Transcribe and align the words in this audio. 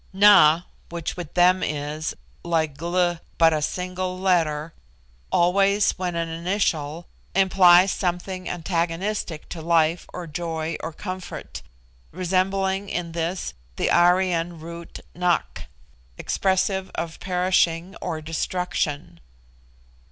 Na, 0.13 0.63
which 0.89 1.15
with 1.15 1.35
them 1.35 1.61
is, 1.61 2.15
like 2.43 2.75
Gl, 2.75 3.19
but 3.37 3.53
a 3.53 3.61
single 3.61 4.17
letter, 4.17 4.73
always, 5.31 5.91
when 5.91 6.15
an 6.15 6.27
initial, 6.27 7.05
implies 7.35 7.91
something 7.91 8.49
antagonistic 8.49 9.47
to 9.49 9.61
life 9.61 10.07
or 10.11 10.25
joy 10.25 10.75
or 10.79 10.91
comfort, 10.91 11.61
resembling 12.11 12.89
in 12.89 13.11
this 13.11 13.53
the 13.75 13.91
Aryan 13.91 14.59
root 14.59 15.01
Nak, 15.13 15.67
expressive 16.17 16.89
of 16.95 17.19
perishing 17.19 17.95
or 18.01 18.21
destruction. 18.21 19.19